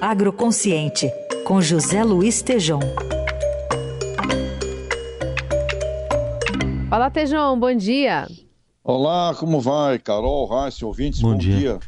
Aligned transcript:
Agroconsciente, 0.00 1.10
com 1.42 1.58
José 1.62 2.04
Luiz 2.04 2.42
Tejom. 2.42 2.80
Fala, 6.90 7.10
Tejão, 7.10 7.58
bom 7.58 7.74
dia. 7.74 8.28
Olá, 8.84 9.34
como 9.34 9.58
vai? 9.58 9.98
Carol, 9.98 10.44
Raíssa, 10.44 10.84
ouvintes, 10.84 11.22
bom, 11.22 11.32
bom 11.32 11.38
dia. 11.38 11.56
dia. 11.56 11.80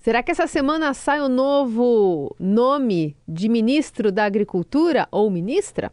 Será 0.00 0.20
que 0.20 0.32
essa 0.32 0.48
semana 0.48 0.92
sai 0.94 1.20
o 1.20 1.26
um 1.26 1.28
novo 1.28 2.34
nome 2.40 3.16
de 3.26 3.48
ministro 3.48 4.10
da 4.10 4.24
Agricultura 4.24 5.06
ou 5.12 5.30
ministra? 5.30 5.92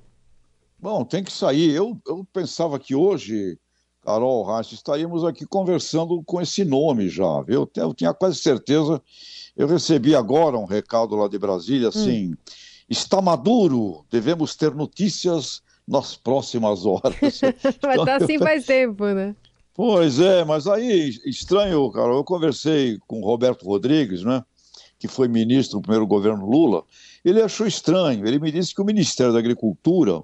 Bom, 0.79 1.05
tem 1.05 1.23
que 1.23 1.31
sair. 1.31 1.75
Eu, 1.75 1.95
eu 2.07 2.25
pensava 2.33 2.79
que 2.79 2.95
hoje, 2.95 3.55
Carol, 4.01 4.41
Raíssa, 4.43 4.73
estaríamos 4.73 5.23
aqui 5.23 5.45
conversando 5.45 6.23
com 6.25 6.41
esse 6.41 6.65
nome 6.65 7.07
já, 7.07 7.39
viu? 7.43 7.69
Eu 7.75 7.93
tinha 7.93 8.15
quase 8.15 8.37
certeza. 8.37 8.99
Eu 9.55 9.67
recebi 9.67 10.15
agora 10.15 10.57
um 10.57 10.65
recado 10.65 11.15
lá 11.15 11.27
de 11.27 11.37
Brasília, 11.37 11.89
assim, 11.89 12.31
hum. 12.31 12.37
está 12.89 13.21
maduro, 13.21 14.05
devemos 14.09 14.55
ter 14.55 14.73
notícias 14.73 15.61
nas 15.87 16.15
próximas 16.15 16.85
horas. 16.85 17.15
Mas 17.21 17.75
então, 17.75 18.05
tá 18.05 18.15
assim 18.15 18.39
faz 18.39 18.65
tempo, 18.65 19.05
né? 19.05 19.35
Pois 19.73 20.19
é, 20.19 20.43
mas 20.43 20.67
aí, 20.67 21.17
estranho, 21.25 21.89
cara, 21.91 22.11
eu 22.11 22.23
conversei 22.25 22.99
com 23.07 23.21
o 23.21 23.25
Roberto 23.25 23.65
Rodrigues, 23.65 24.21
né, 24.21 24.43
que 24.99 25.07
foi 25.07 25.29
ministro 25.29 25.79
do 25.79 25.81
primeiro 25.81 26.05
governo 26.05 26.45
Lula, 26.45 26.83
ele 27.23 27.41
achou 27.41 27.65
estranho, 27.65 28.27
ele 28.27 28.37
me 28.37 28.51
disse 28.51 28.75
que 28.75 28.81
o 28.81 28.85
Ministério 28.85 29.31
da 29.31 29.39
Agricultura 29.39 30.21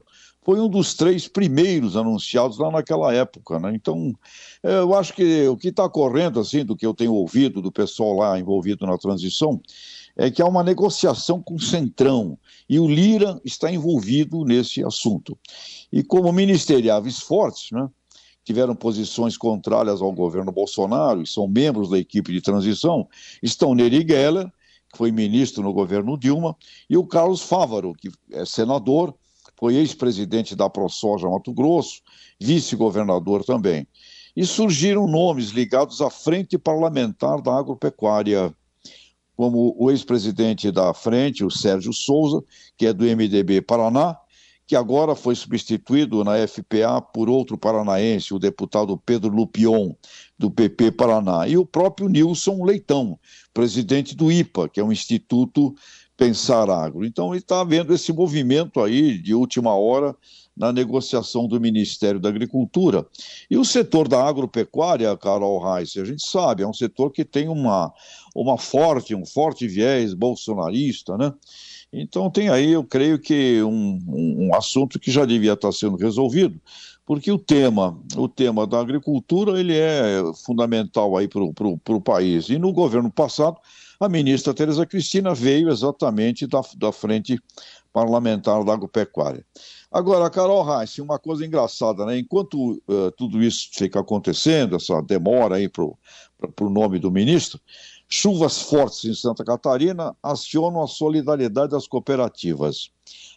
foi 0.48 0.62
um 0.62 0.70
dos 0.70 0.94
três 0.94 1.28
primeiros 1.28 1.98
anunciados 1.98 2.58
lá 2.58 2.72
naquela 2.72 3.14
época, 3.14 3.60
né, 3.60 3.74
então 3.76 4.14
é, 4.64 4.78
eu 4.80 4.96
acho 4.96 5.14
que 5.14 5.46
o 5.46 5.58
que 5.58 5.68
está 5.68 5.90
correndo, 5.90 6.40
assim, 6.40 6.64
do 6.64 6.74
que 6.74 6.86
eu 6.86 6.94
tenho 6.94 7.14
ouvido 7.14 7.62
do 7.62 7.70
pessoal 7.70 8.14
lá 8.14 8.40
envolvido 8.40 8.88
na 8.88 8.98
transição, 8.98 9.62
é 10.16 10.32
que 10.32 10.42
há 10.42 10.46
uma 10.46 10.64
negociação 10.64 11.42
com 11.44 11.56
o 11.56 11.60
Centrão 11.60 12.40
e 12.70 12.80
o 12.80 12.88
Lira 12.88 13.42
está 13.44 13.70
envolvido 13.70 14.46
nesse 14.46 14.82
assunto. 14.86 15.38
E 15.92 16.02
como 16.02 16.32
ministeriáveis 16.32 17.20
fortes, 17.20 17.70
né, 17.74 17.86
tiveram 18.46 18.74
posições 18.74 19.36
contrárias 19.36 20.02
ao 20.02 20.14
governo 20.14 20.54
Bolsonaro 20.54 21.22
e 21.22 21.28
são 21.28 21.46
membros 21.46 21.90
da 21.90 22.00
equipe 22.00 22.32
de 22.32 22.40
transição, 22.40 23.06
estão 23.44 23.76
Neri 23.76 24.08
Geller, 24.08 24.50
que 24.90 24.98
foi 24.98 25.12
ministro 25.12 25.62
no 25.62 25.74
governo 25.74 26.18
Dilma, 26.18 26.56
e 26.90 26.96
o 26.96 27.06
Carlos 27.06 27.42
Fávaro, 27.42 27.94
que 27.94 28.10
é 28.32 28.46
senador, 28.46 29.14
foi 29.58 29.76
ex-presidente 29.76 30.56
da 30.56 30.70
ProSoja 30.70 31.28
Mato 31.28 31.52
Grosso, 31.52 32.02
vice-governador 32.40 33.44
também. 33.44 33.88
E 34.36 34.46
surgiram 34.46 35.08
nomes 35.08 35.50
ligados 35.50 36.00
à 36.00 36.10
frente 36.10 36.58
parlamentar 36.58 37.42
da 37.42 37.58
agropecuária 37.58 38.54
como 39.36 39.76
o 39.78 39.92
ex-presidente 39.92 40.72
da 40.72 40.94
frente, 40.94 41.46
o 41.46 41.52
Sérgio 41.52 41.94
Souza, 41.94 42.44
que 42.76 42.88
é 42.88 42.94
do 42.94 43.06
MDB 43.06 43.62
Paraná, 43.62 44.18
que 44.66 44.76
agora 44.76 45.16
foi 45.16 45.34
substituído 45.34 46.24
na 46.24 46.46
FPA 46.46 47.00
por 47.02 47.30
outro 47.30 47.58
paranaense, 47.58 48.34
o 48.34 48.40
deputado 48.40 48.98
Pedro 48.98 49.34
Lupion, 49.34 49.94
do 50.38 50.52
PP 50.52 50.92
Paraná, 50.92 51.48
e 51.48 51.56
o 51.56 51.66
próprio 51.66 52.10
Nilson 52.10 52.66
Leitão, 52.66 53.18
presidente 53.54 54.16
do 54.16 54.32
IPA, 54.32 54.68
que 54.68 54.80
é 54.80 54.84
um 54.84 54.92
instituto 54.92 55.74
Pensar 56.18 56.70
Agro. 56.70 57.06
Então, 57.06 57.36
está 57.36 57.62
havendo 57.62 57.94
esse 57.94 58.12
movimento 58.12 58.82
aí 58.82 59.18
de 59.20 59.36
última 59.36 59.76
hora 59.76 60.16
na 60.58 60.74
negociação 60.74 61.48
do 61.48 61.62
Ministério 61.62 62.20
da 62.20 62.30
Agricultura. 62.30 63.06
E 63.50 63.58
o 63.58 63.64
setor 63.64 64.08
da 64.08 64.24
agropecuária, 64.24 65.16
Carol 65.16 65.64
Reis, 65.64 65.96
a 65.96 66.04
gente 66.04 66.28
sabe, 66.28 66.64
é 66.64 66.68
um 66.68 66.74
setor 66.74 67.12
que 67.12 67.24
tem 67.24 67.48
uma, 67.48 67.94
uma 68.36 68.58
forte, 68.58 69.14
um 69.14 69.26
forte 69.26 69.68
viés 69.68 70.16
bolsonarista, 70.16 71.16
né? 71.16 71.32
Então 71.94 72.30
tem 72.30 72.50
aí, 72.50 72.72
eu 72.72 72.84
creio 72.84 73.18
que 73.18 73.62
um, 73.64 74.00
um, 74.08 74.56
assunto 74.56 75.00
que 75.00 75.10
já 75.10 75.24
devia 75.24 75.54
estar 75.54 75.72
sendo 75.72 75.96
resolvido, 75.96 76.60
porque 77.06 77.32
o 77.32 77.40
tema, 77.40 77.98
o 78.18 78.28
tema 78.28 78.68
da 78.68 78.80
agricultura, 78.80 79.58
ele 79.58 79.74
é 79.74 80.22
fundamental 80.46 81.16
aí 81.16 81.30
para 81.30 81.44
o 81.44 82.02
país. 82.02 82.50
E 82.50 82.58
no 82.58 82.74
governo 82.74 83.10
passado, 83.10 83.58
a 84.00 84.08
ministra 84.08 84.54
Tereza 84.54 84.86
Cristina 84.86 85.34
veio 85.34 85.70
exatamente 85.70 86.46
da, 86.46 86.62
da 86.78 86.92
frente 86.92 87.40
parlamentar 87.92 88.64
da 88.64 88.74
agropecuária. 88.74 89.44
Agora, 89.92 90.30
Carol 90.30 90.64
Reis, 90.64 91.00
uma 91.00 91.18
coisa 91.18 91.46
engraçada, 91.46 92.06
né? 92.06 92.20
Enquanto 92.20 92.74
uh, 92.88 93.12
tudo 93.18 93.42
isso 93.42 93.70
fica 93.74 94.00
acontecendo, 94.00 94.76
essa 94.76 95.02
demora 95.02 95.56
aí 95.56 95.68
para 95.68 95.84
o 95.84 96.70
nome 96.70 97.00
do 97.00 97.10
ministro, 97.10 97.60
chuvas 98.10 98.62
fortes 98.62 99.06
em 99.06 99.14
Santa 99.14 99.44
Catarina 99.44 100.16
acionam 100.24 100.82
a 100.82 100.88
solidariedade 100.88 101.72
das 101.72 101.88
cooperativas. 101.88 102.90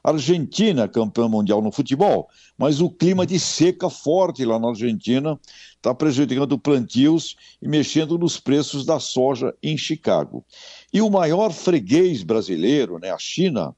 Argentina, 0.02 0.88
campeã 0.88 1.28
mundial 1.28 1.60
no 1.60 1.70
futebol, 1.70 2.28
mas 2.56 2.80
o 2.80 2.90
clima 2.90 3.26
de 3.26 3.38
seca 3.38 3.90
forte 3.90 4.44
lá 4.44 4.58
na 4.58 4.68
Argentina 4.68 5.38
está 5.76 5.94
prejudicando 5.94 6.58
plantios 6.58 7.36
e 7.60 7.68
mexendo 7.68 8.18
nos 8.18 8.38
preços 8.38 8.84
da 8.84 8.98
soja 8.98 9.54
em 9.62 9.76
Chicago. 9.76 10.44
E 10.92 11.02
o 11.02 11.10
maior 11.10 11.50
freguês 11.52 12.22
brasileiro, 12.22 12.98
né, 12.98 13.10
a 13.10 13.18
China, 13.18 13.74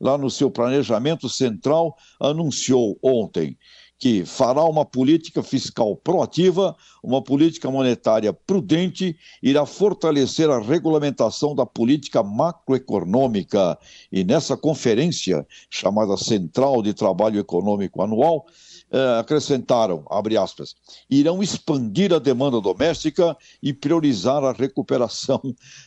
lá 0.00 0.16
no 0.16 0.30
seu 0.30 0.50
planejamento 0.50 1.28
central, 1.28 1.96
anunciou 2.20 2.98
ontem 3.02 3.58
que 3.98 4.24
fará 4.24 4.64
uma 4.64 4.84
política 4.84 5.42
fiscal 5.42 5.96
proativa, 5.96 6.76
uma 7.02 7.22
política 7.22 7.70
monetária 7.70 8.32
prudente, 8.32 9.16
irá 9.42 9.64
fortalecer 9.64 10.50
a 10.50 10.60
regulamentação 10.60 11.54
da 11.54 11.64
política 11.64 12.22
macroeconômica. 12.22 13.78
E 14.10 14.24
nessa 14.24 14.56
conferência, 14.56 15.46
chamada 15.70 16.16
Central 16.16 16.82
de 16.82 16.92
Trabalho 16.92 17.38
Econômico 17.38 18.02
Anual, 18.02 18.46
eh, 18.90 19.18
acrescentaram, 19.18 20.04
abre 20.08 20.36
aspas, 20.36 20.76
irão 21.10 21.42
expandir 21.42 22.12
a 22.12 22.20
demanda 22.20 22.60
doméstica 22.60 23.36
e 23.60 23.72
priorizar 23.72 24.44
a 24.44 24.52
recuperação 24.52 25.40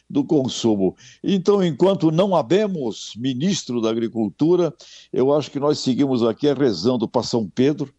do 0.10 0.26
consumo. 0.26 0.96
Então, 1.24 1.64
enquanto 1.64 2.12
não 2.12 2.36
habemos 2.36 3.14
ministro 3.16 3.80
da 3.80 3.90
Agricultura, 3.90 4.74
eu 5.14 5.34
acho 5.34 5.50
que 5.50 5.60
nós 5.60 5.80
seguimos 5.80 6.22
aqui 6.22 6.52
rezando 6.52 7.08
para 7.08 7.24
São 7.24 7.48
Pedro, 7.48 7.94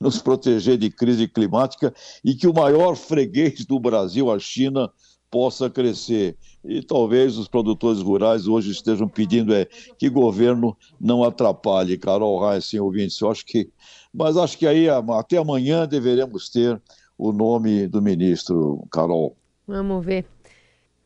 nos 0.00 0.20
proteger 0.20 0.76
de 0.76 0.90
crise 0.90 1.28
climática 1.28 1.92
e 2.24 2.34
que 2.34 2.46
o 2.46 2.54
maior 2.54 2.96
freguês 2.96 3.64
do 3.64 3.78
Brasil, 3.78 4.30
a 4.30 4.38
China, 4.38 4.90
possa 5.30 5.68
crescer. 5.68 6.36
E 6.64 6.82
talvez 6.82 7.36
os 7.36 7.48
produtores 7.48 8.00
rurais 8.00 8.46
hoje 8.46 8.70
estejam 8.70 9.08
pedindo 9.08 9.54
é, 9.54 9.66
que 9.98 10.08
o 10.08 10.12
governo 10.12 10.76
não 11.00 11.22
atrapalhe. 11.22 11.98
Carol 11.98 12.40
Reis, 12.48 12.64
sem 12.66 12.80
ouvintes, 12.80 13.20
eu 13.20 13.30
acho 13.30 13.44
que 13.44 13.70
mas 14.12 14.36
acho 14.36 14.58
que 14.58 14.66
aí 14.66 14.88
até 14.88 15.36
amanhã 15.36 15.86
deveremos 15.86 16.48
ter 16.48 16.80
o 17.16 17.32
nome 17.32 17.86
do 17.86 18.00
ministro, 18.00 18.84
Carol. 18.90 19.36
Vamos 19.66 20.04
ver. 20.04 20.24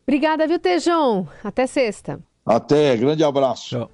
Obrigada, 0.07 0.47
viu, 0.47 0.59
Tejão? 0.59 1.29
Até 1.43 1.67
sexta. 1.67 2.21
Até, 2.45 2.97
grande 2.97 3.25
abraço. 3.25 3.69
Tchau. 3.71 3.91